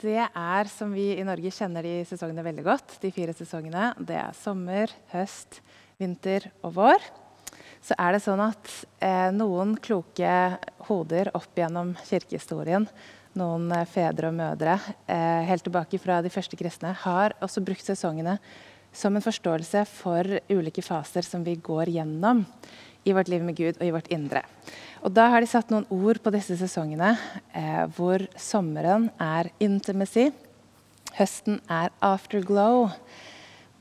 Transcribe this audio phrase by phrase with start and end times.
[0.00, 2.96] det er som vi i Norge kjenner de sesongene veldig godt.
[3.02, 3.92] De fire sesongene.
[4.02, 5.60] Det er sommer, høst,
[6.00, 7.04] vinter og vår.
[7.86, 8.70] Så er det sånn at
[9.04, 10.32] eh, noen kloke
[10.88, 12.88] hoder opp gjennom kirkehistorien,
[13.38, 14.74] noen eh, fedre og mødre
[15.06, 18.40] eh, helt tilbake fra de første kristne, har også brukt sesongene
[18.96, 22.42] som en forståelse for ulike faser som vi går gjennom
[23.06, 24.42] i vårt liv med Gud og i vårt indre.
[25.06, 27.14] Og Da har de satt noen ord på disse sesongene,
[27.54, 30.32] eh, hvor sommeren er intimacy,
[31.16, 32.90] høsten er afterglow,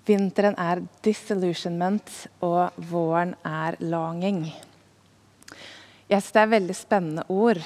[0.06, 4.54] vinteren er disillusionment, og våren er longing.
[6.08, 7.62] Jeg synes Det er veldig spennende ord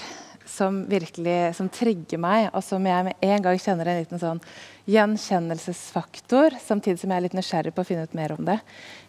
[0.46, 4.42] som virkelig som trigger meg, og som jeg med en gang kjenner en liten sånn
[4.90, 8.60] gjenkjennelsesfaktor, samtidig som jeg er litt nysgjerrig på å finne ut mer om det.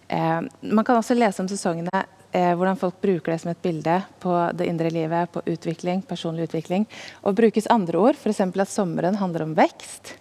[0.09, 3.97] Eh, man kan også lese om sesongene eh, hvordan folk bruker det som et bilde
[4.23, 6.87] på det indre livet, på utvikling, personlig utvikling.
[7.25, 8.41] Og brukes andre ord, f.eks.
[8.41, 10.15] at sommeren handler om vekst.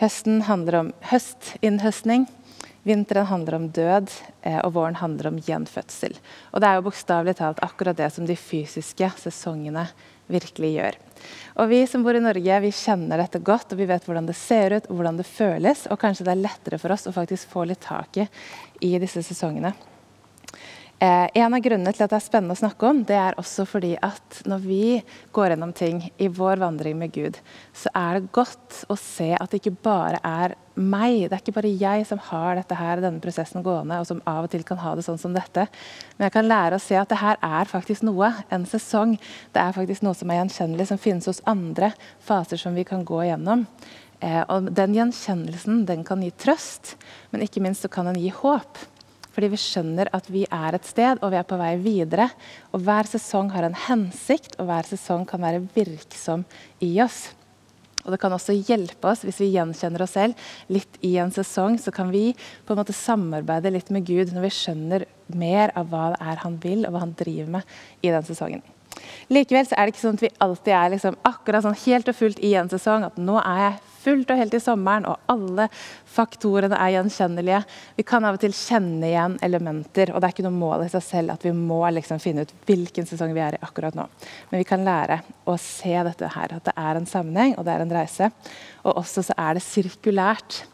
[0.00, 2.28] Høsten handler om høstinnhøstning.
[2.88, 4.08] Vinteren handler om død,
[4.42, 6.16] eh, og våren handler om gjenfødsel.
[6.54, 9.84] Og det er jo bokstavelig talt akkurat det som de fysiske sesongene
[10.32, 10.96] virkelig gjør.
[11.60, 14.36] Og Vi som bor i Norge, vi kjenner dette godt, og vi vet hvordan det
[14.38, 15.86] ser ut, hvordan det føles.
[15.90, 18.22] Og kanskje det er lettere for oss å faktisk få litt tak
[18.80, 19.74] i disse sesongene.
[21.00, 23.64] Eh, en av grunnene til at det er spennende å snakke om, det er også
[23.64, 24.80] fordi at når vi
[25.32, 27.38] går gjennom ting i vår vandring med Gud,
[27.72, 31.30] så er det godt å se at det ikke bare er meg.
[31.30, 34.44] Det er ikke bare jeg som har dette her, denne prosessen gående, og som av
[34.44, 35.64] og til kan ha det sånn som dette.
[36.18, 38.34] Men jeg kan lære å se at det her er faktisk noe.
[38.52, 39.16] En sesong.
[39.56, 41.94] Det er faktisk noe som er gjenkjennelig, som finnes hos andre.
[42.28, 43.64] Faser som vi kan gå gjennom.
[44.20, 46.98] Eh, og Den gjenkjennelsen den kan gi trøst,
[47.32, 48.84] men ikke minst så kan den gi håp.
[49.30, 52.28] Fordi vi skjønner at vi er et sted, og vi er på vei videre.
[52.74, 56.46] Og hver sesong har en hensikt, og hver sesong kan være virksom
[56.82, 57.28] i oss.
[58.00, 61.76] Og det kan også hjelpe oss, hvis vi gjenkjenner oss selv litt i en sesong,
[61.78, 62.30] så kan vi
[62.64, 65.06] på en måte samarbeide litt med Gud når vi skjønner
[65.36, 68.64] mer av hva det er han vil, og hva han driver med i den sesongen.
[69.30, 72.18] Likevel så er det ikke sånn at vi alltid er liksom akkurat sånn helt og
[72.18, 73.06] fullt i en sesong.
[73.06, 75.66] At nå er jeg fullt og helt i sommeren, og alle
[76.08, 77.60] faktorene er gjenkjennelige.
[77.98, 80.90] Vi kan av og til kjenne igjen elementer, og det er ikke noe mål i
[80.92, 84.08] seg selv at vi må liksom finne ut hvilken sesong vi er i akkurat nå.
[84.50, 87.76] Men vi kan lære å se dette her, at det er en sammenheng og det
[87.76, 88.32] er en reise.
[88.84, 90.64] Og også så er det sirkulært.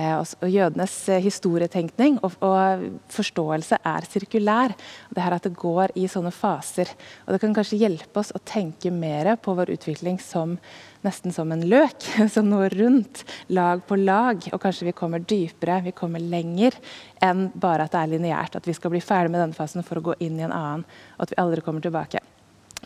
[0.00, 4.72] Eh, og jødenes eh, historietenkning og, og, forståelse er sirkulær.
[5.12, 6.88] Det her at det går i sånne faser.
[7.26, 10.56] Og det kan kanskje hjelpe oss å tenke mer på vår utvikling som
[11.04, 14.48] nesten som en løk, som noe rundt, lag på lag.
[14.54, 16.78] Og kanskje vi kommer dypere, vi kommer lenger
[17.24, 18.56] enn bare at det er lineært.
[18.56, 20.88] At vi skal bli ferdig med denne fasen for å gå inn i en annen,
[21.18, 22.24] og at vi aldri kommer tilbake.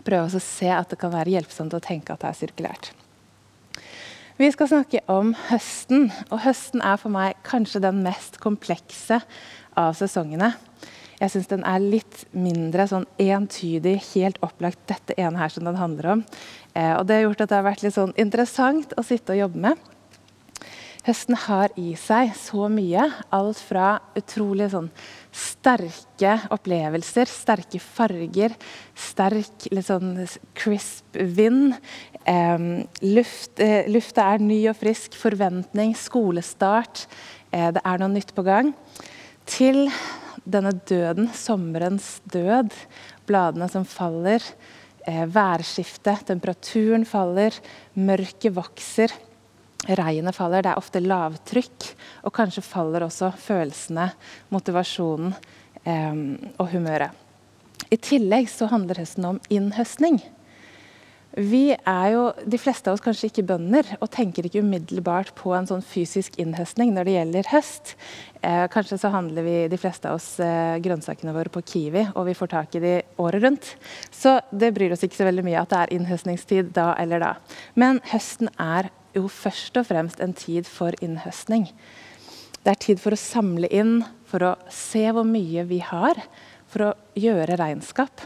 [0.05, 2.95] Prøve å se at det kan være hjelpsomt å tenke at det er sirkulært.
[4.35, 9.21] Vi skal snakke om høsten, og høsten er for meg kanskje den mest komplekse
[9.79, 10.49] av sesongene.
[11.21, 15.79] Jeg syns den er litt mindre sånn entydig, helt opplagt dette ene her som den
[15.79, 16.25] handler om.
[16.75, 19.45] Eh, og Det har gjort at det har vært litt sånn interessant å sitte og
[19.45, 19.91] jobbe med.
[21.05, 23.03] Høsten har i seg så mye.
[23.37, 24.89] Alt fra utrolig sånn
[25.37, 28.55] sterke opplevelser, sterke farger,
[28.97, 30.17] sterk, litt sånn
[30.57, 31.77] crisp vind.
[32.25, 37.07] Luft, eh, lufta er ny og frisk, forventning, skolestart.
[37.53, 38.73] Eh, det er noe nytt på gang.
[39.45, 39.91] Til
[40.45, 42.73] denne døden, sommerens død,
[43.27, 44.41] bladene som faller,
[45.07, 47.53] eh, værskiftet, temperaturen faller,
[47.95, 49.13] mørket vokser,
[49.87, 50.63] regnet faller.
[50.63, 54.13] Det er ofte lavtrykk, og kanskje faller også følelsene,
[54.51, 55.35] motivasjonen
[55.85, 56.15] eh,
[56.59, 57.11] og humøret.
[57.91, 60.23] I tillegg så handler høsten om innhøstning.
[61.35, 65.51] Vi er jo, De fleste av oss kanskje ikke bønder og tenker ikke umiddelbart på
[65.57, 67.95] en sånn fysisk innhøstning når det gjelder høst.
[68.39, 72.29] Eh, kanskje så handler vi de fleste av oss eh, grønnsakene våre på Kiwi, og
[72.29, 73.73] vi får tak i de året rundt.
[74.15, 77.33] Så det bryr oss ikke så veldig mye at det er innhøstningstid da eller da.
[77.75, 81.67] Men høsten er jo først og fremst en tid for innhøstning.
[82.63, 83.99] Det er tid for å samle inn,
[84.31, 86.23] for å se hvor mye vi har,
[86.71, 88.23] for å gjøre regnskap.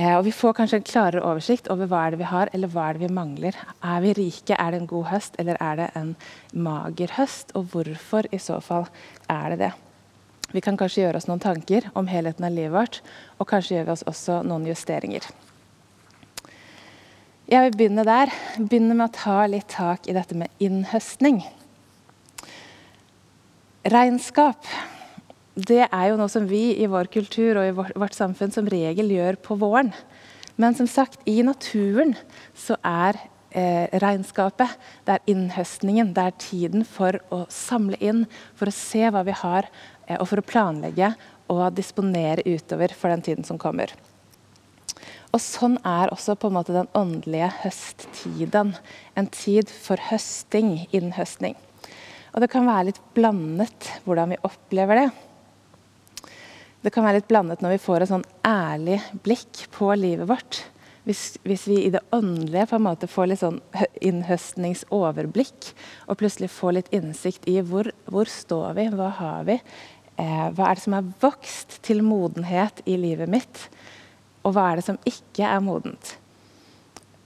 [0.00, 2.72] Eh, og Vi får kanskje en klarere oversikt over hva er det vi har, eller
[2.72, 3.56] hva er det vi mangler.
[3.84, 6.14] Er vi rike, er det en god høst, eller er det en
[6.52, 7.52] mager høst?
[7.54, 8.88] Og hvorfor i så fall
[9.28, 9.72] er det det?
[10.54, 13.00] Vi kan kanskje gjøre oss noen tanker om helheten av livet vårt,
[13.38, 15.26] og kanskje gjør vi oss også noen justeringer.
[17.50, 18.32] Jeg vil begynne der.
[18.56, 21.42] Begynne med å ta litt tak i dette med innhøstning.
[23.90, 24.64] Regnskap
[25.58, 29.10] det er jo noe som vi i vår kultur og i vårt, samfunn som regel
[29.10, 29.90] gjør på våren.
[30.60, 32.14] Men som sagt, i naturen
[32.54, 33.18] så er
[33.50, 34.76] eh, regnskapet,
[35.06, 39.34] det er innhøstningen, det er tiden for å samle inn, for å se hva vi
[39.42, 39.66] har,
[40.06, 41.14] eh, og for å planlegge
[41.50, 43.90] og disponere utover for den tiden som kommer.
[45.30, 48.74] Og Sånn er også på en måte den åndelige høsttiden.
[49.18, 51.54] En tid for høsting, innhøstning.
[52.34, 55.08] Og det kan være litt blandet hvordan vi opplever det.
[56.80, 60.62] Det kan være litt blandet når vi får et sånn ærlig blikk på livet vårt.
[61.04, 63.58] Hvis, hvis, vi i det åndelige på en måte får litt sånn
[64.08, 65.70] innhøstningsoverblikk,
[66.08, 69.58] og plutselig får litt innsikt i hvor, hvor står vi, hva har vi,
[70.20, 73.66] eh, hva er det som er vokst til modenhet i livet mitt,
[74.44, 76.14] og hva er det som ikke er modent.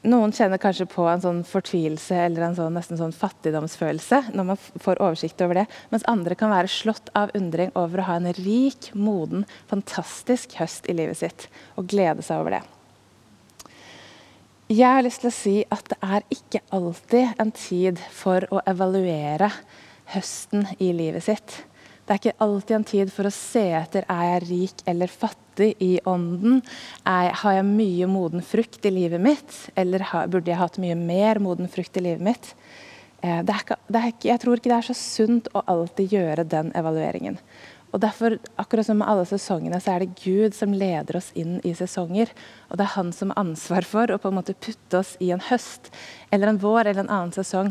[0.04, 4.58] Noen kjenner kanskje på en sånn fortvilelse eller en sånn, nesten sånn fattigdomsfølelse når man
[4.60, 8.28] får oversikt over det, mens andre kan være slått av undring over å ha en
[8.36, 11.46] rik, moden, fantastisk høst i livet sitt
[11.80, 12.62] og glede seg over det.
[14.74, 18.60] Jeg har lyst til å si at det er ikke alltid en tid for å
[18.68, 19.50] evaluere
[20.12, 21.62] høsten i livet sitt.
[22.04, 25.70] Det er ikke alltid en tid for å se etter er jeg rik eller fattig
[25.80, 26.58] i ånden.
[27.08, 30.98] Er, har jeg mye moden frukt i livet mitt, eller har, burde jeg hatt mye
[31.00, 32.50] mer moden frukt i livet mitt?
[33.24, 37.40] Eh, ikke, ikke, jeg tror ikke det er så sunt å alltid gjøre den evalueringen.
[37.94, 41.60] Og derfor, akkurat som med alle sesongene, så er det Gud som leder oss inn
[41.64, 42.32] i sesonger.
[42.68, 45.30] Og det er han som har ansvar for å på en måte putte oss i
[45.32, 45.92] en høst
[46.34, 47.70] eller en vår eller en annen sesong.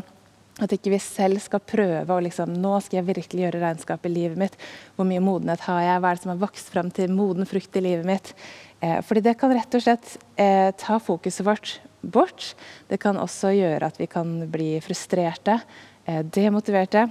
[0.62, 4.12] At ikke vi selv skal prøve å liksom, nå skal jeg virkelig gjøre regnskap i
[4.12, 4.54] livet mitt.
[4.94, 6.02] Hvor mye modenhet har jeg?
[6.02, 8.30] Hva er det som har vokst fram til moden frukt i livet mitt?
[8.78, 11.74] Eh, fordi det kan rett og slett eh, ta fokuset vårt
[12.06, 12.52] bort.
[12.86, 15.58] Det kan også gjøre at vi kan bli frustrerte,
[16.06, 17.08] eh, demotiverte.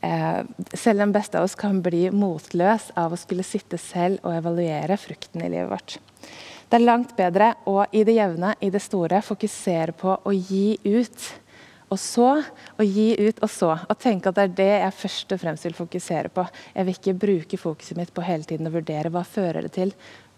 [0.00, 0.42] Eh,
[0.74, 4.98] selv den beste av oss kan bli motløs av å skulle sitte selv og evaluere
[4.98, 5.98] frukten i livet vårt.
[6.68, 10.78] Det er langt bedre å i det jevne, i det store, fokusere på å gi
[10.84, 11.28] ut.
[11.88, 12.28] Og så,
[12.76, 13.70] og gi ut og så.
[13.88, 16.44] Og tenke at det er det jeg først og fremst vil fokusere på.
[16.74, 19.94] Jeg vil ikke bruke fokuset mitt på hele tiden å vurdere hva fører det til,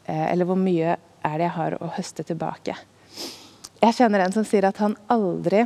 [0.07, 2.77] eh, eller hvor mye er det jeg har å høste tilbake.
[3.81, 5.65] Jeg kjenner en som sier at han aldri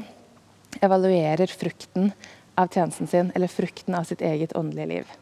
[0.83, 2.13] evaluerer frukten
[2.59, 5.13] av tjenesten sin, eller frukten av sitt eget åndelige liv.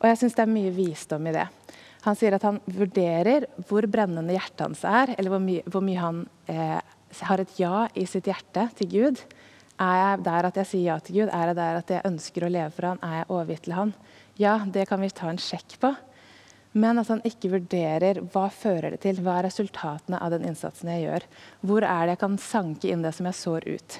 [0.00, 1.46] Og jeg syns det er mye visdom i det.
[2.02, 6.02] Han sier at han vurderer hvor brennende hjertet hans er, eller hvor, my hvor mye
[6.02, 6.80] han eh,
[7.28, 9.22] har et ja i sitt hjerte til Gud.
[9.82, 11.32] Er jeg der at jeg sier ja til Gud?
[11.32, 13.02] Er jeg der at jeg ønsker å leve for Han?
[13.02, 13.94] Er jeg overgitt til Han?
[14.40, 15.92] Ja, det kan vi ta en sjekk på.
[16.72, 20.88] Men at han ikke vurderer hva fører det til, hva er resultatene av den innsatsen
[20.88, 21.26] jeg gjør.
[21.68, 23.98] Hvor er det jeg kan sanke inn det som jeg sår ut.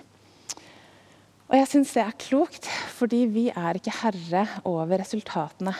[1.52, 5.75] Og jeg syns det er klokt, fordi vi er ikke herre over resultatene.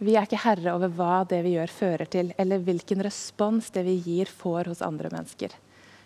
[0.00, 3.84] Vi er ikke herre over hva det vi gjør, fører til, eller hvilken respons det
[3.84, 5.52] vi gir, får hos andre mennesker.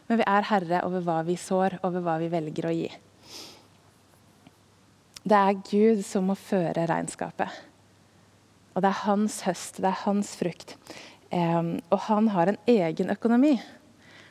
[0.08, 2.88] Men vi er herre over hva vi sår, over hva vi velger å gi.
[5.28, 7.52] Det er Gud som må føre regnskapet.
[8.72, 10.76] Og det er hans høst, det er hans frukt.
[11.28, 13.58] Um, og han har en egen økonomi.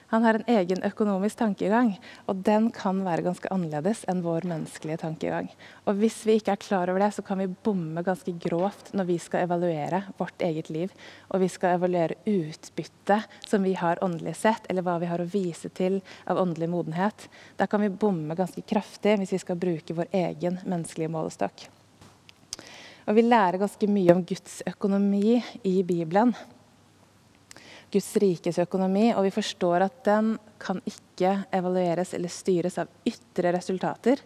[0.08, 1.90] Han har en egen økonomisk tankegang,
[2.32, 5.50] og den kan være ganske annerledes enn vår menneskelige tankegang.
[5.84, 9.10] Og Hvis vi ikke er klar over det, så kan vi bomme ganske grovt når
[9.10, 10.96] vi skal evaluere vårt eget liv,
[11.28, 15.28] og vi skal evaluere utbyttet som vi har åndelig sett, eller hva vi har å
[15.28, 17.28] vise til av åndelig modenhet.
[17.60, 21.68] Da kan vi bomme ganske kraftig hvis vi skal bruke vår egen menneskelige målestokk.
[23.08, 26.34] Og Vi lærer ganske mye om Guds økonomi i Bibelen.
[27.92, 33.54] Guds rikes økonomi, og vi forstår at den kan ikke evalueres eller styres av ytre
[33.56, 34.24] resultater.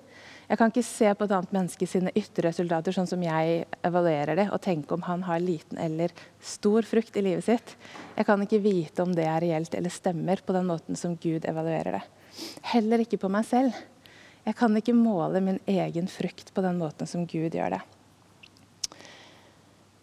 [0.51, 4.35] Jeg kan ikke se på et annet menneske sine ytre resultater sånn som jeg evaluerer
[4.35, 6.11] det, og tenke om han har liten eller
[6.43, 7.75] stor frukt i livet sitt.
[8.17, 11.47] Jeg kan ikke vite om det er reelt eller stemmer på den måten som Gud
[11.47, 12.03] evaluerer det.
[12.73, 13.77] Heller ikke på meg selv.
[14.43, 17.83] Jeg kan ikke måle min egen frukt på den måten som Gud gjør det.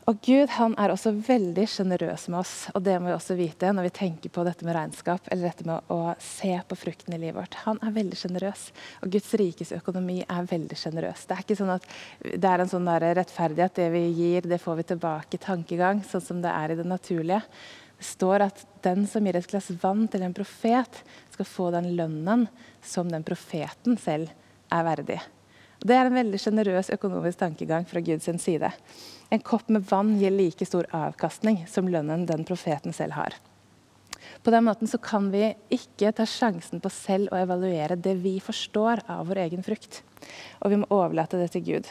[0.09, 3.69] Og Gud han er også veldig sjenerøs med oss, og det må vi også vite
[3.77, 7.19] når vi tenker på dette med regnskap eller dette med å se på frukten i
[7.21, 7.59] livet vårt.
[7.67, 8.63] Han er veldig sjenerøs,
[9.05, 11.27] og Guds rikes økonomi er veldig sjenerøs.
[11.29, 11.91] Det er ikke sånn at
[12.25, 16.41] det er en sånn rettferdighet, det vi gir, det får vi tilbake tankegang, sånn som
[16.45, 17.45] det er i det naturlige.
[18.01, 21.03] Det står at den som gir et glass vann til en profet,
[21.37, 22.49] skal få den lønnen
[22.81, 24.33] som den profeten selv
[24.73, 25.21] er verdig.
[25.79, 28.71] Det er en veldig sjenerøs økonomisk tankegang fra Guds side.
[29.31, 33.37] En kopp med vann gir like stor avkastning som lønnen den profeten selv har.
[34.43, 38.39] På den måten så kan vi ikke ta sjansen på selv å evaluere det vi
[38.43, 40.03] forstår av vår egen frukt.
[40.63, 41.91] Og vi må overlate det til Gud.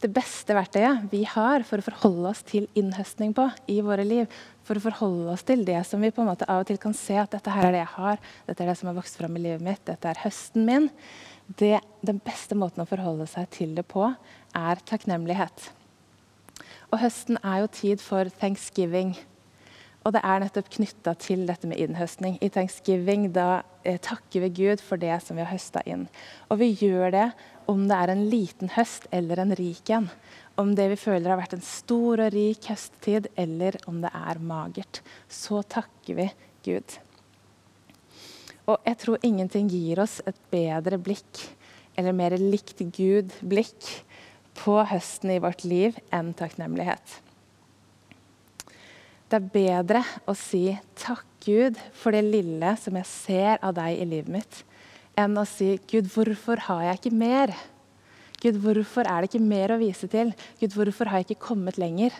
[0.00, 4.28] Det beste verktøyet vi har for å forholde oss til innhøstning på i våre liv.
[4.64, 6.94] For å forholde oss til det som vi på en måte av og til kan
[6.96, 9.36] se at dette her er det jeg har, dette er det som har vokst fram
[9.36, 10.88] i livet mitt, dette er høsten min.
[11.58, 11.76] Det,
[12.06, 14.06] den beste måten å forholde seg til det på,
[14.56, 15.70] er takknemlighet.
[16.90, 19.16] Og høsten er jo tid for thanksgiving.
[20.00, 22.38] Og det er nettopp knytta til dette med innhøstning.
[22.40, 26.06] I thanksgiving da eh, takker vi Gud for det som vi har høsta inn.
[26.48, 27.26] Og vi gjør det
[27.68, 30.08] om det er en liten høst eller en rik en.
[30.60, 34.40] Om det vi føler har vært en stor og rik høsttid, eller om det er
[34.40, 35.02] magert.
[35.28, 36.28] Så takker vi
[36.66, 36.96] Gud.
[38.68, 41.44] Og jeg tror ingenting gir oss et bedre blikk,
[41.98, 43.88] eller mer likt Gud-blikk,
[44.60, 47.20] på høsten i vårt liv enn takknemlighet.
[49.30, 54.00] Det er bedre å si 'takk, Gud, for det lille som jeg ser av deg
[54.02, 54.64] i livet mitt',
[55.14, 57.54] enn å si 'Gud, hvorfor har jeg ikke mer'?
[58.42, 60.34] Gud, hvorfor er det ikke mer å vise til?
[60.58, 62.10] Gud, hvorfor har jeg ikke kommet lenger?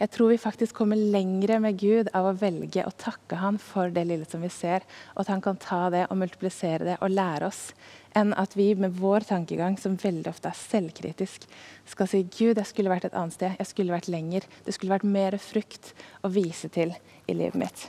[0.00, 3.92] Jeg tror vi faktisk kommer lengre med Gud av å velge å takke Han for
[3.92, 7.12] det lille som vi ser, og at Han kan ta det og multiplisere det og
[7.12, 7.74] lære oss,
[8.16, 11.44] enn at vi med vår tankegang, som veldig ofte er selvkritisk,
[11.84, 14.48] skal si Gud, jeg skulle vært et annet sted, jeg skulle vært lenger.
[14.64, 15.92] Det skulle vært mer frukt
[16.24, 16.96] å vise til
[17.28, 17.86] i livet mitt.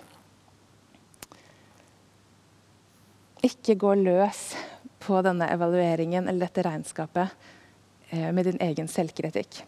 [3.41, 4.49] Ikke gå løs
[5.01, 7.31] på denne evalueringen eller dette regnskapet
[8.11, 9.63] eh, med din egen selvkritikk.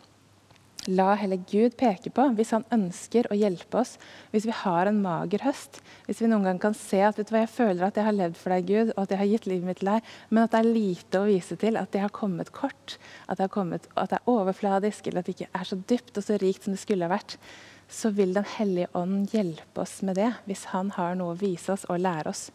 [0.91, 3.93] La heller Gud peke på hvis han ønsker å hjelpe oss.
[4.33, 5.79] Hvis vi har en mager høst.
[6.07, 8.17] Hvis vi noen gang kan se at vet du hva, jeg føler at jeg har
[8.17, 10.51] levd for deg, Gud, og at jeg har gitt livet mitt til deg, men at
[10.51, 11.79] det er lite å vise til.
[11.79, 12.97] At det har kommet kort.
[13.31, 16.27] At det, kommet, at det er overfladisk, eller at det ikke er så dypt og
[16.27, 17.39] så rikt som det skulle ha vært.
[17.87, 21.71] Så vil Den hellige ånd hjelpe oss med det, hvis han har noe å vise
[21.71, 22.49] oss og lære oss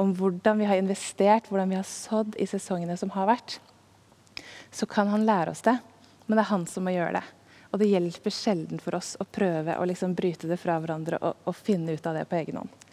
[0.00, 3.58] om hvordan vi har investert, hvordan vi har sådd i sesongene som har vært.
[4.72, 5.76] Så kan han lære oss det,
[6.24, 7.26] men det er han som må gjøre det.
[7.70, 11.44] Og det hjelper sjelden for oss å prøve å liksom bryte det fra hverandre og,
[11.46, 12.86] og, finne ut av det på egen hånd.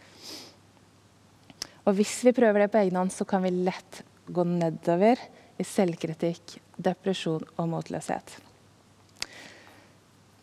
[1.88, 5.18] Og hvis vi prøver det på egen hånd, så kan vi lett gå nedover
[5.58, 8.36] i selvkritikk, depresjon og motløshet.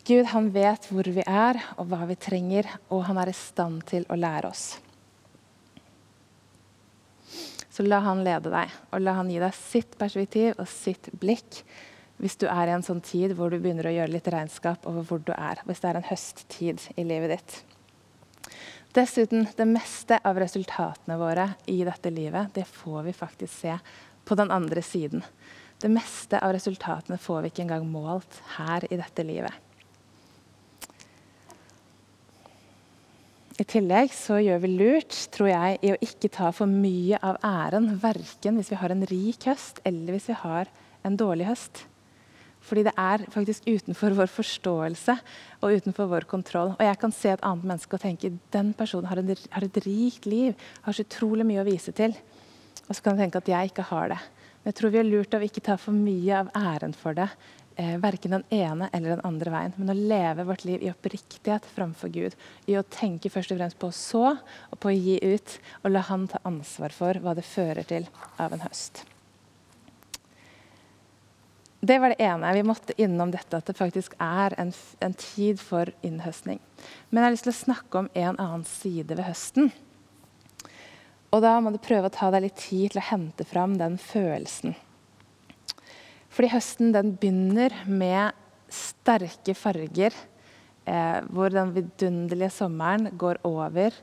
[0.06, 3.86] Gud han vet hvor vi er og hva vi trenger, og han er i stand
[3.90, 4.66] til å lære oss.
[7.74, 11.64] Så la han lede deg, og la han gi deg sitt perspektiv og sitt blikk
[12.22, 15.04] hvis du er i en sånn tid hvor du begynner å gjøre litt regnskap over
[15.08, 15.60] hvor du er.
[15.68, 17.58] Hvis det er en høsttid i livet ditt.
[18.96, 23.76] Dessuten, det meste av resultatene våre i dette livet, det får vi faktisk se
[24.26, 25.26] på den andre siden.
[25.82, 29.52] Det meste av resultatene får vi ikke engang målt her i dette livet.
[33.56, 37.38] I tillegg så gjør vi lurt tror jeg, i å ikke ta for mye av
[37.44, 40.72] æren, verken hvis vi har en rik høst eller hvis vi har
[41.08, 41.86] en dårlig høst.
[42.66, 45.16] Fordi det er faktisk utenfor vår forståelse
[45.62, 46.74] og utenfor vår kontroll.
[46.74, 49.82] Og jeg kan se et annet menneske og tenke den personen har, en, har et
[49.86, 50.56] rikt liv,
[50.86, 52.16] har så utrolig mye å vise til.
[52.88, 54.22] Og så kan jeg tenke at jeg ikke har det.
[54.64, 57.30] Men jeg tror vi er lurt av ikke ta for mye av æren for det.
[57.78, 59.74] Eh, verken den ene eller den andre veien.
[59.78, 62.38] Men å leve vårt liv i oppriktighet framfor Gud.
[62.72, 65.58] I å tenke først og fremst på å så og på å gi ut.
[65.84, 68.08] Og la Han ta ansvar for hva det fører til
[68.40, 69.04] av en høst.
[71.80, 72.54] Det var det ene.
[72.54, 74.72] Vi måtte innom dette at det faktisk er en,
[75.04, 76.60] en, tid for innhøstning.
[77.10, 79.70] Men jeg har lyst til å snakke om en annen side ved høsten.
[81.36, 84.00] Og da må du prøve å ta deg litt tid til å hente fram den
[84.02, 84.76] følelsen.
[86.32, 88.36] Fordi høsten den begynner med
[88.72, 90.16] sterke farger.
[90.86, 93.94] Eh, hvor den vidunderlige sommeren går over.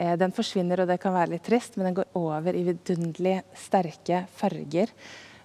[0.00, 3.40] Eh, den forsvinner, og det kan være litt trist, men den går over i vidunderlig
[3.60, 4.92] sterke farger.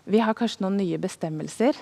[0.06, 1.78] Vi har kanskje noen nye bestemmelser.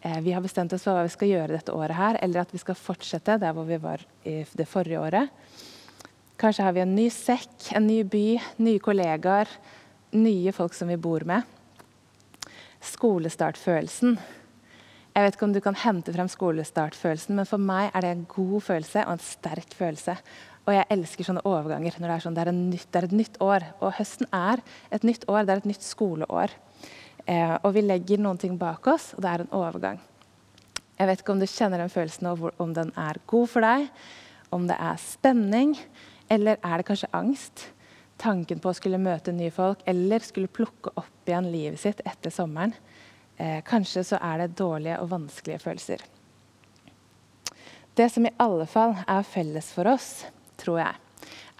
[0.00, 2.52] Eh, vi har bestemt oss for hva vi skal gjøre dette året, her, eller at
[2.54, 5.32] vi skal fortsette der hvor vi var i det forrige året.
[6.38, 9.50] Kanskje har vi en ny sekk, en ny by, nye kollegaer,
[10.14, 11.42] nye folk som vi bor med.
[12.86, 14.14] Skolestartfølelsen.
[15.16, 18.26] Jeg vet ikke om du kan hente frem skolestartfølelsen, men for meg er det en
[18.30, 20.14] god følelse og en sterk følelse.
[20.68, 21.96] Og jeg elsker sånne overganger.
[21.98, 23.66] når Det er sånn, det er, nytt, det er et nytt år.
[23.80, 25.46] Og høsten er et nytt år.
[25.46, 26.54] Det er et nytt skoleår.
[27.26, 29.98] Eh, og vi legger noen ting bak oss, og det er en overgang.
[30.96, 32.28] Jeg vet ikke om du kjenner den følelsen,
[32.62, 33.88] om den er god for deg,
[34.54, 35.74] om det er spenning,
[36.32, 37.66] eller er det kanskje angst?
[38.16, 42.32] Tanken på å skulle møte nye folk eller skulle plukke opp igjen livet sitt etter
[42.32, 42.72] sommeren.
[43.36, 46.04] Eh, kanskje så er det dårlige og vanskelige følelser.
[47.96, 50.24] Det som i alle fall er felles for oss,
[50.60, 50.96] tror jeg,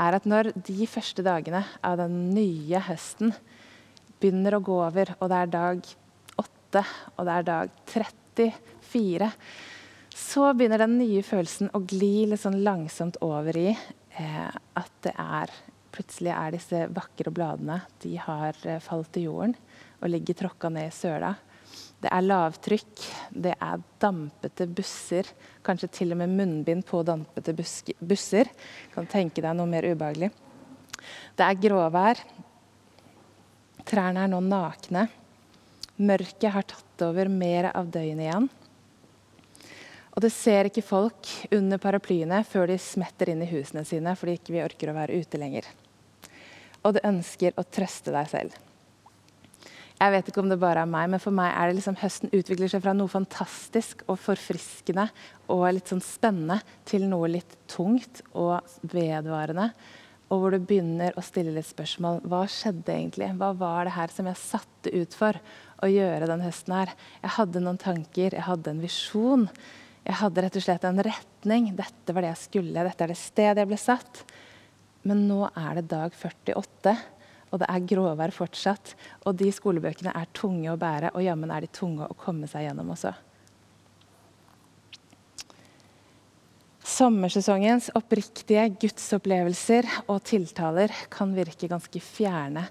[0.00, 3.34] er at når de første dagene av den nye høsten
[4.26, 5.88] begynner å gå over, og det er dag
[6.42, 6.82] 8,
[7.14, 8.58] og det er dag 13,
[8.90, 9.30] 84,
[10.16, 15.14] så begynner den nye følelsen å gli litt sånn langsomt over i eh, at det
[15.16, 15.54] er
[15.96, 19.54] Plutselig er disse vakre bladene de har eh, falt til jorden
[19.96, 21.30] og ligger tråkka ned i søla.
[22.04, 25.30] Det er lavtrykk, det er dampete busser,
[25.64, 28.52] kanskje til og med munnbind på dampete busser.
[28.92, 30.28] Kan tenke deg noe mer ubehagelig.
[31.32, 32.20] Det er gråvær.
[33.86, 35.06] Trærne er nå nakne.
[35.96, 38.48] Mørket har tatt over mer av døgnet igjen.
[40.16, 44.38] Og det ser ikke folk under paraplyene før de smetter inn i husene sine fordi
[44.38, 45.68] ikke vi orker å være ute lenger.
[46.82, 48.56] Og du ønsker å trøste deg selv.
[49.96, 52.32] Jeg vet ikke om det bare er meg, men for meg er det liksom høsten
[52.36, 55.06] utvikler seg fra noe fantastisk og forfriskende
[55.52, 58.58] og litt sånn spennende til noe litt tungt og
[58.92, 59.70] vedvarende.
[60.26, 62.20] Og hvor du begynner å stille litt spørsmål.
[62.26, 63.30] Hva skjedde egentlig?
[63.38, 65.38] Hva var det her som jeg satte ut for
[65.82, 66.94] å gjøre den høsten her?
[67.22, 69.46] Jeg hadde noen tanker, jeg hadde en visjon.
[70.06, 71.70] Jeg hadde rett og slett en retning.
[71.78, 72.86] Dette var det jeg skulle.
[72.88, 74.24] Dette er det stedet jeg ble satt.
[75.06, 76.96] Men nå er det dag 48
[77.52, 78.94] og det er gråvær fortsatt.
[79.24, 82.66] Og de skolebøkene er tunge å bære, og jammen er de tunge å komme seg
[82.66, 83.14] gjennom også.
[86.96, 92.62] Sommersesongens oppriktige gudsopplevelser og tiltaler kan virke ganske fjerne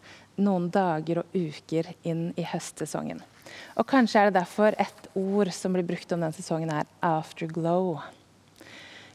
[0.42, 3.20] noen dager og uker inn i høstsesongen.
[3.78, 8.02] Og Kanskje er det derfor et ord som blir brukt om den sesongen, er 'afterglow'.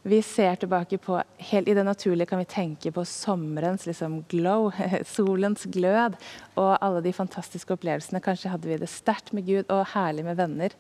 [0.05, 4.71] Vi ser tilbake på helt I det naturlige kan vi tenke på sommerens liksom, glow,
[5.17, 6.15] solens glød,
[6.57, 8.21] og alle de fantastiske opplevelsene.
[8.21, 10.71] Kanskje hadde vi det sterkt med Gud og herlig med venner.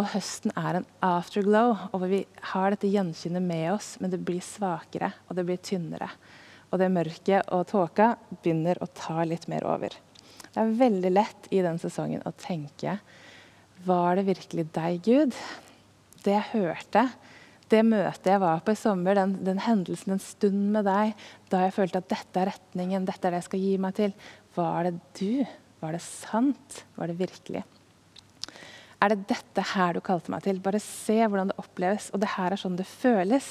[0.00, 2.22] Og høsten er en afterglow, og vi
[2.52, 6.08] har dette gjensynet med oss, men det blir svakere og det blir tynnere.
[6.72, 9.92] Og det mørket og tåka begynner å ta litt mer over.
[10.52, 12.98] Det er veldig lett i den sesongen å tenke
[13.84, 15.36] Var det virkelig deg, Gud?
[16.22, 17.06] Det jeg hørte,
[17.72, 21.16] det møtet jeg var på i sommer, den, den, hendelsen, en stund med deg,
[21.50, 24.16] da jeg følte at dette er retningen, dette er det jeg skal gi meg til,
[24.56, 25.42] var det du?
[25.82, 26.82] Var det sant?
[26.94, 27.64] Var det virkelig?
[29.02, 30.60] Er det dette her du kalte meg til?
[30.62, 32.12] Bare se hvordan det oppleves.
[32.14, 33.50] Og det her er sånn det føles.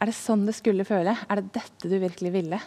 [0.00, 1.12] Er det sånn det skulle føle?
[1.28, 2.60] Er det dette du virkelig ville?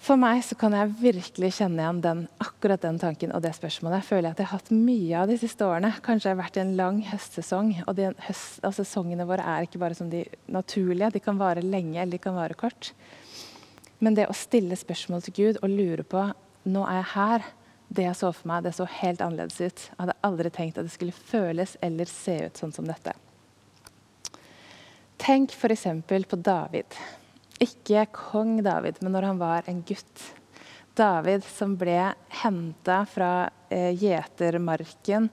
[0.00, 4.00] For meg så kan jeg virkelig kjenne igjen den, akkurat den tanken og det spørsmålet.
[4.00, 5.92] Jeg føler at jeg har hatt mye av de siste årene.
[6.06, 7.74] Kanskje jeg har vært i en lang høstsesong.
[7.84, 11.12] Og de høst, og sesongene våre er ikke bare som de naturlige.
[11.14, 12.94] De kan vare lenge eller de kan vare kort.
[14.00, 16.24] Men det å stille spørsmål til Gud og lure på
[16.70, 17.50] nå er jeg her.
[17.90, 19.80] Det jeg så for meg, det så helt annerledes ut.
[19.88, 23.16] Jeg hadde aldri tenkt at det skulle føles eller se ut sånn som dette.
[25.20, 25.88] Tenk f.eks.
[26.06, 26.94] på David.
[27.60, 30.22] Ikke kong David, men når han var en gutt.
[30.96, 33.32] David som ble henta fra
[33.68, 35.28] eh, gjetermarken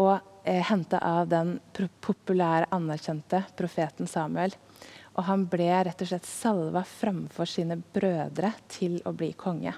[0.00, 4.54] og eh, henta av den populære, anerkjente profeten Samuel.
[5.14, 9.74] Og han ble rett og slett salva framfor sine brødre til å bli konge.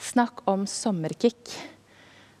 [0.00, 1.50] Snakk om sommerkick.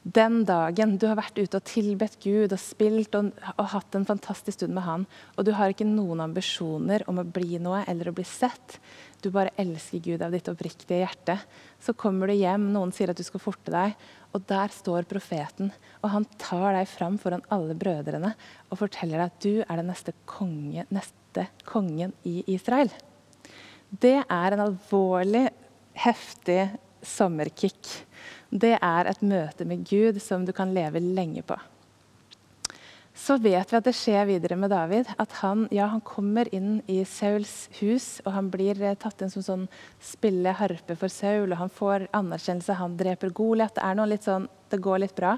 [0.02, 4.06] Den dagen du har vært ute og tilbedt Gud og spilt og, og, hatt en
[4.08, 5.04] fantastisk stund med Han,
[5.36, 8.78] og du har ikke noen ambisjoner om å bli noe eller å bli sett,
[9.20, 11.36] du bare elsker Gud av ditt oppriktige hjerte,
[11.76, 13.92] så kommer du hjem, noen sier at du skal forte deg,
[14.32, 15.68] og der står profeten.
[16.00, 18.32] Og han tar deg fram foran alle brødrene
[18.70, 22.88] og forteller deg at du er den neste, konge, neste kongen i Israel.
[23.92, 25.50] Det er en alvorlig,
[26.00, 26.70] heftig
[27.02, 28.06] sommerkick
[28.50, 31.56] det er et møte med Gud som du kan leve lenge på.
[33.20, 35.10] Så vet vi at det skjer videre med David.
[35.20, 39.32] At han, ja, han kommer inn i Sauls hus, og han blir eh, tatt inn
[39.32, 39.66] som sånn
[40.02, 41.52] spille harpe for Saul.
[41.52, 43.74] og Han får anerkjennelse, han dreper Goliat.
[43.76, 45.36] Det er noe litt sånn, det går litt bra.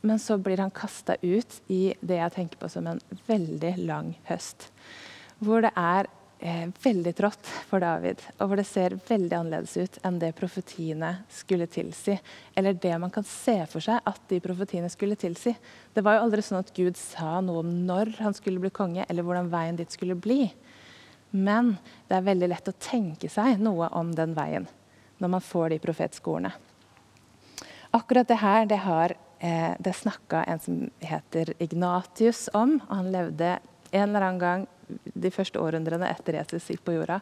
[0.00, 4.14] Men så blir han kasta ut i det jeg tenker på som en veldig lang
[4.30, 4.70] høst.
[5.44, 6.08] Hvor det er
[6.40, 11.12] eh, veldig trått for David, og hvor det ser veldig annerledes ut enn det profetiene
[11.32, 12.16] skulle tilsi.
[12.56, 15.54] Eller det man kan se for seg at de profetiene skulle tilsi.
[15.94, 19.06] Det var jo aldri sånn at Gud sa noe om når han skulle bli konge,
[19.08, 20.48] eller hvordan veien dit skulle bli.
[21.30, 21.76] Men
[22.08, 24.66] det er veldig lett å tenke seg noe om den veien
[25.20, 26.54] når man får de profetiske ordene.
[27.92, 32.78] Akkurat det her det har eh, det snakka en som heter Ignatius om.
[32.88, 33.58] og Han levde
[33.90, 34.66] en eller annen gang
[35.14, 37.20] de første århundrene etter Jesus gikk på jorda.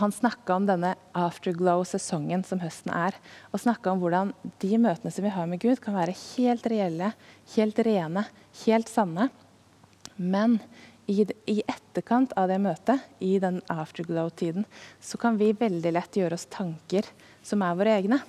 [0.00, 3.16] Han snakka om denne afterglow-sesongen som høsten er.
[3.52, 4.34] Og snakka om hvordan
[4.64, 7.12] de møtene som vi har med Gud, kan være helt reelle,
[7.56, 8.26] helt rene,
[8.64, 9.30] helt sanne.
[10.16, 10.58] Men
[11.10, 14.66] i, i etterkant av det møtet, i den afterglow-tiden,
[15.00, 17.08] så kan vi veldig lett gjøre oss tanker
[17.42, 18.22] som er våre egne.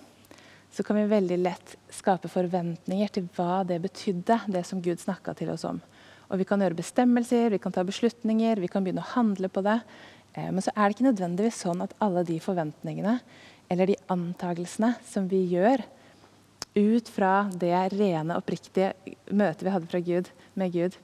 [0.73, 5.35] så kan vi veldig lett skape forventninger til hva det betydde, det som Gud snakka
[5.37, 5.77] til oss om.
[6.31, 9.63] Og vi kan gjøre bestemmelser, vi kan ta beslutninger, vi kan begynne å handle på
[9.65, 9.79] det.
[10.33, 13.19] Eh, men så er det ikke nødvendigvis sånn at alle de forventningene
[13.71, 15.83] eller de antagelsene som vi gjør
[16.73, 18.93] ut fra det rene, oppriktige
[19.29, 20.95] møtet vi hadde fra Gud, med Gud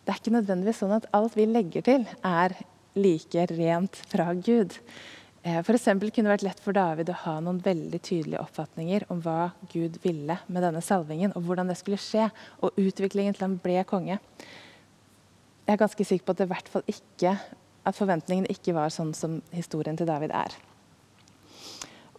[0.00, 2.54] Det er ikke nødvendigvis sånn at alt vi legger til, er
[2.96, 4.72] like rent fra Gud.
[5.42, 9.22] Eh, for kunne det vært lett for David å ha noen veldig tydelige oppfatninger om
[9.24, 12.28] hva Gud ville med denne salvingen, og hvordan det skulle skje,
[12.60, 14.18] og utviklingen til han ble konge.
[15.64, 17.38] Jeg er ganske sikker på at det hvert fall ikke
[17.88, 20.52] at forventningene ikke var sånn som historien til David er.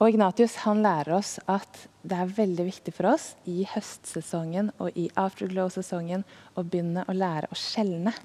[0.01, 4.97] Og Ignatius han lærer oss at det er veldig viktig for oss i høstsesongen og
[4.97, 6.23] i afterglow-sesongen
[6.57, 8.15] å begynne å lære å skjelne.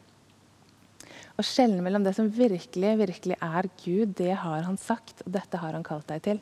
[1.36, 5.60] Å skjelne mellom det som virkelig, virkelig er Gud, det har han sagt, og dette
[5.60, 6.40] har han kalt deg til.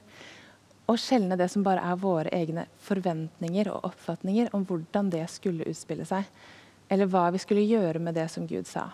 [0.86, 5.66] Å skjelne det som bare er våre egne forventninger og oppfatninger om hvordan det skulle
[5.66, 6.28] utspille seg.
[6.92, 8.92] Eller hva vi skulle gjøre med det som Gud sa.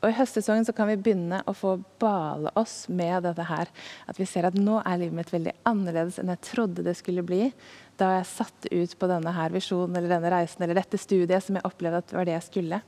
[0.00, 3.70] Og I høstsesongen så kan vi begynne å få bale oss med dette her.
[4.08, 7.24] At vi ser at nå er livet mitt veldig annerledes enn jeg trodde det skulle
[7.24, 7.50] bli
[8.00, 11.58] da jeg satte ut på denne her visjonen eller denne reisen eller dette studiet som
[11.58, 12.80] jeg opplevde at var det jeg skulle.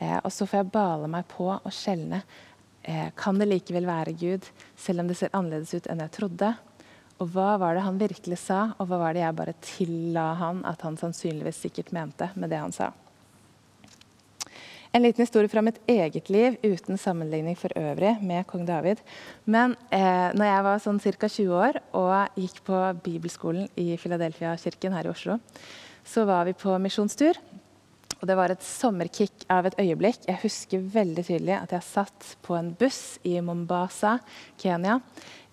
[0.00, 2.22] Eh, og så får jeg bale meg på og skjelne.
[2.82, 4.48] Eh, kan det likevel være Gud,
[4.80, 6.54] selv om det ser annerledes ut enn jeg trodde?
[7.20, 10.64] Og hva var det han virkelig sa, og hva var det jeg bare tilla han
[10.68, 12.88] at han sannsynligvis sikkert mente med det han sa?
[14.90, 18.98] En liten historie fra mitt eget liv uten sammenligning for øvrig med kong David.
[19.44, 21.28] Men eh, når jeg var sånn ca.
[21.28, 25.38] 20 år og gikk på bibelskolen i Philadelphia-kirken her i Oslo,
[26.02, 27.38] så var vi på misjonstur.
[28.20, 30.26] Og det var et sommerkick av et øyeblikk.
[30.28, 34.18] Jeg husker veldig tydelig at jeg satt på en buss i Mombasa,
[34.60, 34.98] Kenya.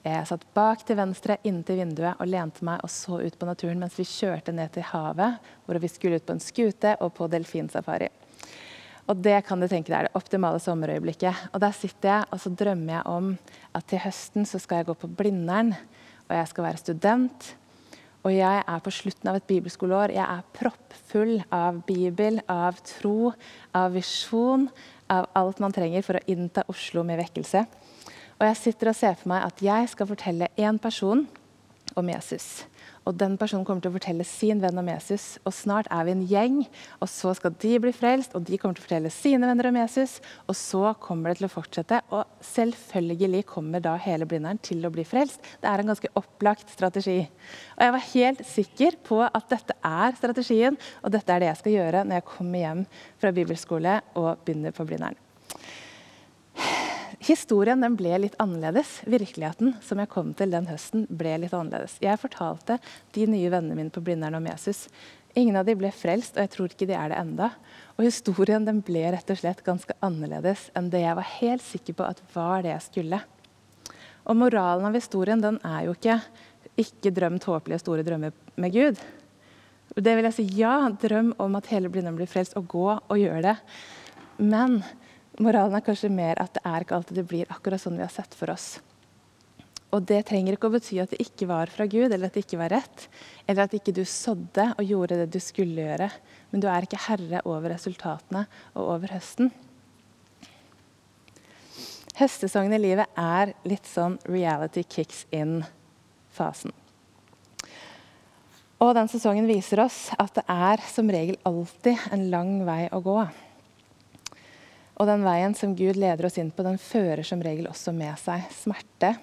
[0.03, 3.79] Jeg satt bak til venstre inntil vinduet og lente meg og så ut på naturen
[3.81, 7.27] mens vi kjørte ned til havet, hvor vi skulle ut på en skute og på
[7.31, 8.09] delfinsafari.
[9.07, 11.47] Og det kan du tenke deg er det optimale sommerøyeblikket.
[11.55, 13.29] Og der sitter jeg og så drømmer jeg om
[13.79, 15.71] at til høsten så skal jeg gå på Blindern,
[16.27, 17.51] og jeg skal være student.
[18.25, 20.15] Og jeg er på slutten av et bibelskoleår.
[20.15, 23.31] Jeg er proppfull av Bibel, av tro,
[23.77, 24.67] av visjon,
[25.13, 27.63] av alt man trenger for å innta Oslo med vekkelse.
[28.37, 31.23] Og jeg sitter og ser for meg at jeg skal fortelle én person
[31.97, 32.65] om Jesus.
[33.07, 35.37] Og den personen kommer til å fortelle sin venn om Jesus.
[35.47, 36.57] Og snart er vi en gjeng,
[36.99, 39.79] og så skal de bli frelst, og de kommer til å fortelle sine venner om
[39.79, 40.17] Jesus.
[40.51, 44.91] Og så kommer det til å fortsette, og selvfølgelig kommer da hele Blindern til å
[44.93, 45.39] bli frelst.
[45.61, 47.21] Det er en ganske opplagt strategi.
[47.77, 51.61] Og jeg var helt sikker på at dette er strategien, og dette er det jeg
[51.61, 52.83] skal gjøre når jeg kommer hjem
[53.21, 55.26] fra bibelskole og begynner på Blindern.
[57.27, 59.01] Historien den ble litt annerledes.
[59.03, 61.97] Virkeligheten som jeg kom til den høsten, ble litt annerledes.
[61.99, 62.77] Jeg fortalte
[63.17, 64.85] de nye vennene mine på Blindern om Jesus.
[65.35, 67.49] Ingen av de ble frelst, og jeg tror ikke de er det enda.
[67.97, 71.97] Og historien den ble rett og slett ganske annerledes enn det jeg var helt sikker
[71.99, 73.19] på at var det jeg skulle.
[74.23, 76.21] Og moralen av historien den er jo ikke
[76.77, 79.03] 'ikke drøm tåpelige store drømmer med Gud'.
[79.95, 83.17] Det vil jeg si ja, drøm om at hele Blindern blir frelst, og gå og
[83.17, 83.57] gjør det.
[84.37, 84.83] Men
[85.37, 88.13] Moralen er kanskje mer at det er ikke alltid det blir akkurat sånn vi har
[88.13, 88.79] sett for oss.
[89.95, 92.43] Og det trenger ikke å bety at det ikke var fra Gud, eller at det
[92.43, 93.05] ikke var rett,
[93.45, 96.09] eller at ikke du sådde og gjorde det du skulle gjøre.
[96.51, 99.53] Men du er ikke herre over resultatene og over høsten.
[102.17, 106.73] Høstesongen i livet er litt sånn reality kicks in-fasen.
[108.81, 113.01] Og den sesongen viser oss at det er som regel alltid en lang vei å
[113.05, 113.21] gå.
[114.97, 118.17] Og den veien som Gud leder oss inn på, den fører som regel også med
[118.21, 119.13] seg smerte,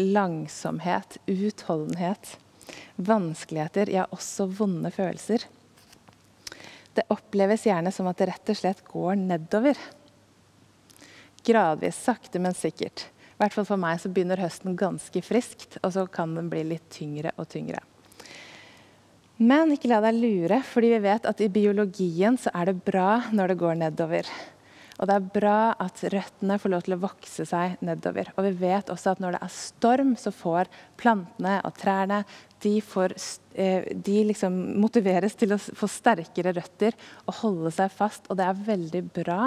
[0.00, 2.34] langsomhet, utholdenhet,
[2.96, 5.46] vanskeligheter, ja, også vonde følelser.
[6.94, 9.78] Det oppleves gjerne som at det rett og slett går nedover.
[11.46, 13.06] Gradvis, sakte, men sikkert.
[13.06, 16.66] I hvert fall for meg så begynner høsten ganske friskt, og så kan den bli
[16.74, 17.80] litt tyngre og tyngre.
[19.40, 23.22] Men ikke la deg lure, fordi vi vet at i biologien så er det bra
[23.32, 24.28] når det går nedover.
[25.00, 28.28] Og det er bra at røttene får lov til å vokse seg nedover.
[28.36, 30.68] Og vi vet også at når det er storm, så får
[31.00, 32.20] plantene og trærne
[32.60, 33.16] de, får,
[33.56, 38.28] eh, de liksom motiveres til å få sterkere røtter og holde seg fast.
[38.28, 39.42] Og det er veldig bra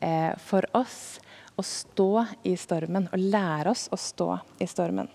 [0.00, 1.18] eh, for oss
[1.58, 2.12] å stå
[2.48, 5.12] i stormen og lære oss å stå i stormen.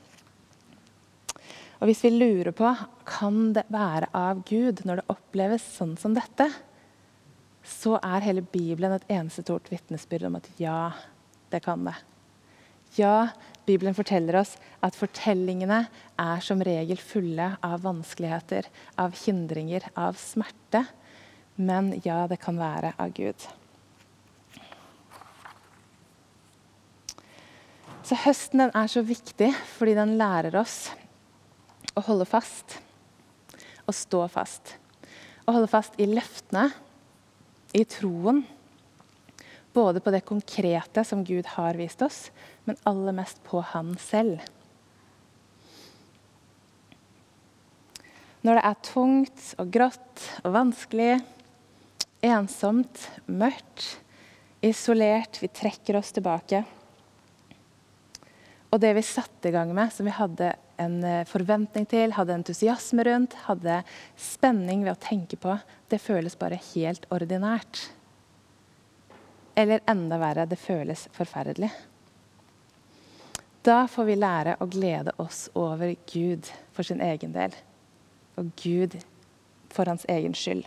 [1.83, 2.69] Og hvis vi lurer på
[3.03, 6.45] kan det være av Gud når det oppleves sånn som dette,
[7.59, 10.93] så er hele Bibelen et eneste stort vitnesbyrd om at ja,
[11.51, 11.97] det kan det.
[12.95, 13.33] Ja,
[13.67, 15.81] Bibelen forteller oss at fortellingene
[16.23, 20.85] er som regel fulle av vanskeligheter, av hindringer, av smerte.
[21.59, 23.43] Men ja, det kan være av Gud.
[28.07, 30.93] Så høsten er så viktig fordi den lærer oss
[31.93, 32.79] å holde fast.
[33.85, 34.75] Å stå fast.
[35.45, 36.69] Å holde fast i løftene,
[37.75, 38.43] i troen.
[39.73, 42.27] Både på det konkrete som Gud har vist oss,
[42.65, 44.43] men aller mest på Han selv.
[48.43, 51.13] Når det er tungt og grått og vanskelig,
[52.23, 53.85] ensomt, mørkt,
[54.63, 56.63] isolert, vi trekker oss tilbake
[58.73, 62.33] og det vi satte i gang med, som vi hadde en eh, forventning til, hadde
[62.33, 63.83] entusiasme rundt, hadde
[64.17, 65.59] spenning ved å tenke på,
[65.93, 67.83] det føles bare helt ordinært.
[69.53, 71.69] Eller enda verre, det føles forferdelig.
[73.63, 77.53] Da får vi lære å glede oss over Gud for sin egen del.
[78.41, 78.97] Og Gud
[79.71, 80.65] for hans egen skyld.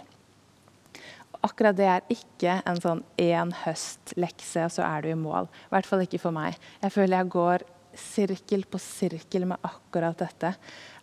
[1.34, 5.50] Og akkurat det er ikke en sånn én høst-lekse, og så er du i mål.
[5.50, 6.54] I hvert fall ikke for meg.
[6.80, 7.66] Jeg føler jeg går
[8.00, 10.52] sirkel på sirkel med akkurat dette.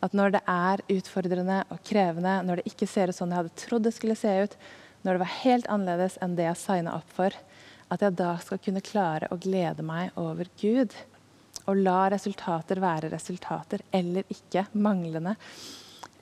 [0.03, 3.61] At når det er utfordrende og krevende, når det ikke ser ut sånn jeg hadde
[3.63, 4.57] trodd det skulle se ut,
[5.03, 7.35] når det var helt annerledes enn det jeg signa opp for,
[7.93, 10.95] at jeg da skal kunne klare å glede meg over Gud.
[11.69, 15.35] Og la resultater være resultater, eller ikke manglende.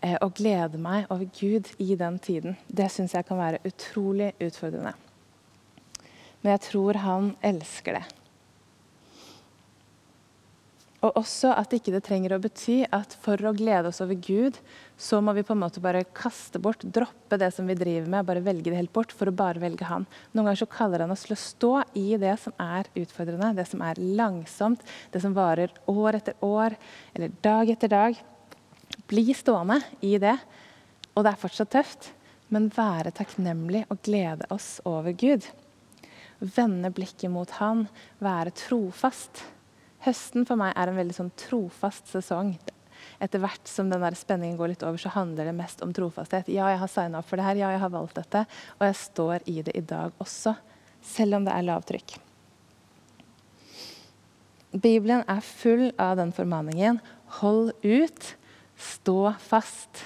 [0.02, 2.58] Eh, og glede meg over Gud i den tiden.
[2.68, 4.96] Det syns jeg kan være utrolig utfordrende.
[6.42, 8.06] Men jeg tror han elsker det.
[11.02, 14.60] Og også at ikke det trenger å bety at for å glede oss over Gud,
[15.02, 18.28] så må vi på en måte bare kaste bort, droppe det som vi driver med,
[18.28, 20.06] bare velge det helt bort for å bare velge Han.
[20.36, 23.66] Noen ganger så kaller han oss til å stå i det som er utfordrende, det
[23.72, 26.76] som er langsomt, det som varer år etter år
[27.16, 28.20] eller dag etter dag.
[29.10, 30.36] Bli stående i det.
[31.16, 32.12] Og det er fortsatt tøft,
[32.54, 35.50] men være takknemlig og glede oss over Gud.
[36.42, 37.88] Vende blikket mot Han,
[38.22, 39.44] være trofast.
[40.06, 42.56] Høsten for meg er en veldig sånn trofast sesong.
[43.22, 46.50] Etter hvert som den der spenningen går litt over, så handler det mest om trofasthet.
[46.50, 48.44] Ja, jeg har signa opp for det her, ja, jeg har valgt dette,
[48.80, 50.56] og jeg står i det i dag også.
[51.06, 52.18] Selv om det er lavtrykk.
[54.72, 57.02] Bibelen er full av den formaningen.
[57.42, 58.34] Hold ut,
[58.80, 60.06] stå fast.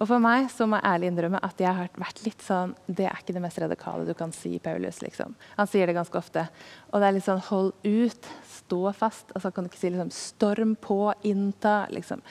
[0.00, 3.04] Og for meg så må jeg ærlig innrømme at jeg har vært litt sånn Det
[3.04, 5.02] er ikke det mest radikale du kan si, Paulus.
[5.04, 5.34] liksom.
[5.58, 6.46] Han sier det ganske ofte.
[6.88, 9.34] Og det er litt sånn hold ut, stå fast.
[9.36, 11.84] Altså kan du ikke si liksom storm på, innta.
[11.92, 12.24] liksom.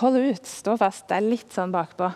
[0.00, 1.04] Hold ut, stå fast.
[1.10, 2.14] Det er litt sånn bakpå.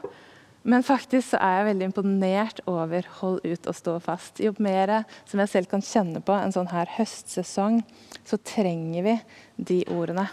[0.66, 4.40] Men faktisk så er jeg veldig imponert over hold ut og stå fast.
[4.42, 7.82] Jo mer som jeg selv kan kjenne på en sånn her høstsesong,
[8.26, 9.14] så trenger vi
[9.68, 10.24] de ordene.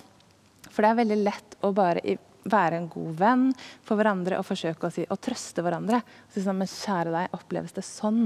[0.72, 2.02] For det er veldig lett å bare
[2.50, 3.46] være en god venn
[3.86, 6.02] for hverandre og forsøke å, si, å trøste hverandre.
[6.34, 8.26] Si sånn, men kjære deg, oppleves det sånn?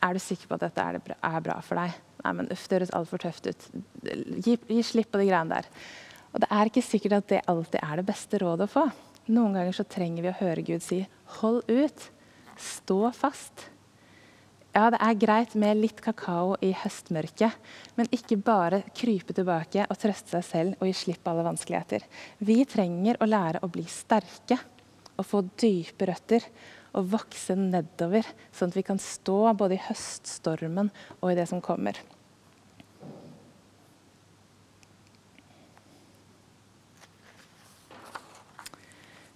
[0.00, 1.98] Er du sikker på at dette er, bra, er bra for deg?
[2.24, 3.66] Nei, men uff, det høres altfor tøft ut.
[4.04, 5.68] Gi, gi, slipp på de greiene der.
[6.30, 8.86] Og det er ikke sikkert at det alltid er det beste rådet å få.
[9.30, 11.02] Noen ganger så trenger vi å høre Gud si
[11.36, 12.08] 'hold ut',
[12.56, 13.68] stå fast.
[14.70, 17.56] Ja, det er greit med litt kakao i høstmørket,
[17.98, 22.04] men ikke bare krype tilbake og trøste seg selv og gi slipp alle vanskeligheter.
[22.38, 24.60] Vi trenger å lære å bli sterke
[25.16, 26.46] og få dype røtter
[26.94, 28.22] og vokse nedover,
[28.54, 31.98] sånn at vi kan stå både i høststormen og i det som kommer.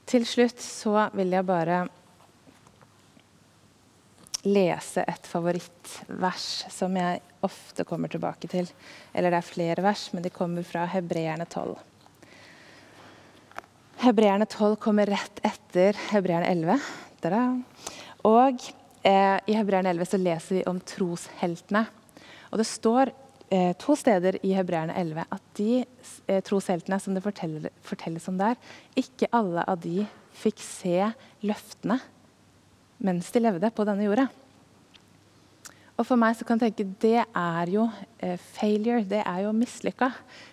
[0.06, 1.82] Til slutt så vil jeg bare
[4.44, 8.68] lese et favorittvers som jeg ofte kommer tilbake til.
[9.12, 11.74] Eller det er flere vers, men de kommer fra Hebreerne 12.
[14.04, 16.78] Hebreerne 12 kommer rett etter Hebreerne 11.
[17.24, 17.42] Da-da.
[18.28, 18.64] Og
[19.06, 21.86] eh, i Hebreerne 11 så leser vi om trosheltene.
[22.52, 23.12] Og det står
[23.48, 28.60] eh, to steder i Hebreerne 11 at de eh, trosheltene som det fortelles om der,
[28.98, 30.04] ikke alle av de
[30.34, 30.98] fikk se
[31.46, 32.00] løftene
[33.04, 34.30] mens de levde på denne jorda.
[35.94, 37.84] Og for meg så kan jeg tenke det er jo
[38.18, 40.08] eh, failure, det er jo mislykka.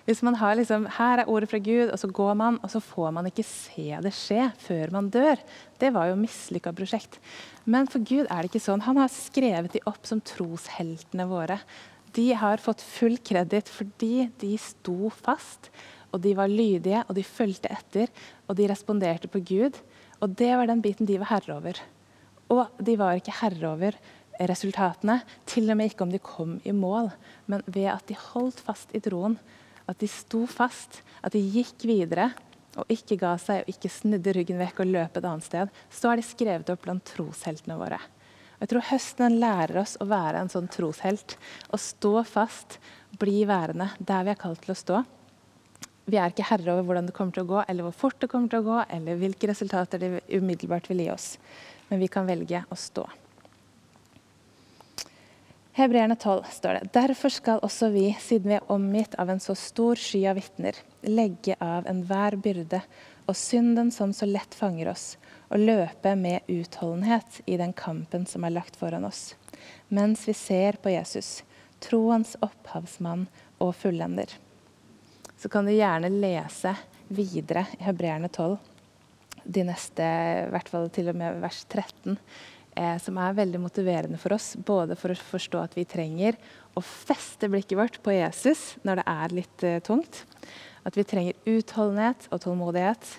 [0.06, 2.82] Hvis man har liksom, Her er ordet fra Gud, og så går man, og så
[2.84, 5.42] får man ikke se det skje før man dør.
[5.82, 7.18] Det var jo mislykka prosjekt.
[7.66, 8.86] Men for Gud er det ikke sånn.
[8.86, 11.58] Han har skrevet de opp som trosheltene våre.
[12.14, 15.72] De har fått full kreditt fordi de sto fast,
[16.14, 18.14] og de var lydige, og de fulgte etter,
[18.46, 19.80] og de responderte på Gud.
[20.22, 21.82] Og det var den biten de var herre over.
[22.52, 23.98] Og de var ikke herre over
[24.50, 27.12] resultatene, til og med ikke om de kom i mål,
[27.52, 29.40] men ved at de holdt fast i troen.
[29.90, 32.30] at de sto fast, at de gikk videre
[32.80, 36.12] og ikke ga seg og ikke snudde ryggen vekk og løp et annet sted, så
[36.12, 37.98] er de skrevet opp blant trosheltene våre.
[38.00, 41.36] Og jeg tror Høsten lærer oss å være en sånn troshelt.
[41.74, 42.78] Å stå fast,
[43.20, 45.02] bli værende der vi er kalt til å stå.
[46.08, 48.30] Vi er ikke herre over hvordan det kommer til å gå, eller hvor fort det
[48.32, 51.28] kommer til å gå, eller hvilke resultater det umiddelbart vil gi oss.
[51.92, 53.04] Men vi kan velge å stå.
[55.76, 59.56] Hebreerne 12 står det Derfor skal også vi, siden vi er omgitt av en så
[59.60, 62.80] stor sky av vitner, legge av enhver byrde
[63.28, 65.18] og synden som så lett fanger oss,
[65.52, 69.34] og løpe med utholdenhet i den kampen som er lagt foran oss,
[69.88, 71.42] mens vi ser på Jesus,
[71.84, 73.28] troens opphavsmann
[73.60, 74.32] og fullender.
[75.36, 76.78] Så kan du gjerne lese
[77.12, 78.60] videre i Hebreerne 12,
[79.52, 80.08] de neste,
[80.48, 82.18] i hvert fall til og med vers 13
[82.76, 84.54] eh, som er veldig motiverende for oss.
[84.56, 86.38] Både for å forstå at vi trenger
[86.78, 90.24] å feste blikket vårt på Jesus når det er litt eh, tungt.
[90.88, 93.12] At vi trenger utholdenhet og tålmodighet.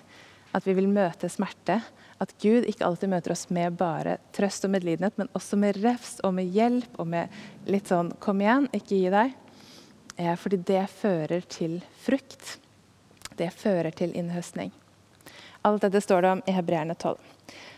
[0.53, 1.79] At vi vil møte smerte.
[2.21, 6.19] At Gud ikke alltid møter oss med bare trøst og medlidenhet, men også med refs
[6.23, 7.33] og med hjelp og med
[7.67, 9.33] litt sånn 'kom igjen, ikke gi deg'.
[10.17, 12.59] Eh, fordi det fører til frukt.
[13.35, 14.71] Det fører til innhøstning.
[15.65, 17.17] Alt dette står det om i Hebreerne 12.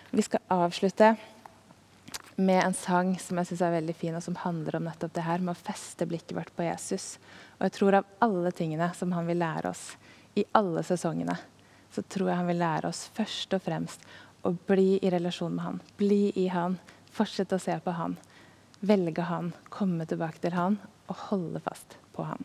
[0.09, 1.11] Vi skal avslutte
[2.35, 5.25] med en sang som jeg synes er veldig fin, og som handler om nettopp det
[5.27, 7.19] her med å feste blikket vårt på Jesus.
[7.59, 9.85] Og jeg tror av alle tingene som han vil lære oss
[10.33, 11.37] i alle sesongene,
[11.93, 14.09] så tror jeg han vil lære oss først og fremst
[14.41, 15.81] å bli i relasjon med han.
[16.01, 16.81] Bli i han.
[17.13, 18.17] Fortsette å se på han.
[18.81, 19.53] Velge han.
[19.69, 22.41] Komme tilbake til han og holde fast på han.